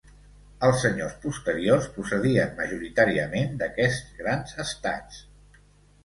[0.67, 5.21] Els senyors posteriors procedien majoritàriament d'aquests grans estats.